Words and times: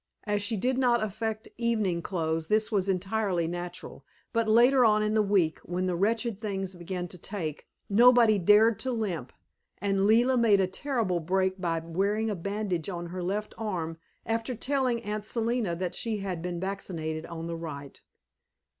As 0.23 0.41
she 0.41 0.57
did 0.57 0.79
not 0.79 1.03
affect 1.03 1.47
evening 1.59 2.01
clothes 2.01 2.47
this 2.47 2.71
was 2.71 2.89
entirely 2.89 3.47
natural, 3.47 4.03
but 4.33 4.47
later 4.47 4.83
on 4.83 5.03
in 5.03 5.13
the 5.13 5.21
week, 5.21 5.59
when 5.59 5.85
the 5.85 5.95
wretched 5.95 6.39
things 6.39 6.73
began 6.73 7.07
to 7.09 7.19
take, 7.19 7.67
nobody 7.87 8.39
dared 8.39 8.79
to 8.79 8.91
limp, 8.91 9.31
and 9.77 10.07
Leila 10.07 10.37
made 10.37 10.59
a 10.59 10.65
terrible 10.65 11.19
break 11.19 11.61
by 11.61 11.77
wearing 11.77 12.31
a 12.31 12.35
bandage 12.35 12.89
on 12.89 13.05
her 13.09 13.21
left 13.21 13.53
arm, 13.59 13.99
after 14.25 14.55
telling 14.55 15.03
Aunt 15.03 15.23
Selina 15.23 15.75
that 15.75 15.93
she 15.93 16.17
had 16.17 16.41
been 16.41 16.59
vaccinated 16.59 17.27
on 17.27 17.45
the 17.45 17.55
right. 17.55 18.01